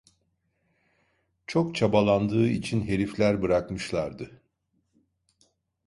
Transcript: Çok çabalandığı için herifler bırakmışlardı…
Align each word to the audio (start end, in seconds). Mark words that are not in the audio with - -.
Çok 1.47 1.75
çabalandığı 1.75 2.47
için 2.47 2.87
herifler 2.87 3.41
bırakmışlardı… 3.41 4.41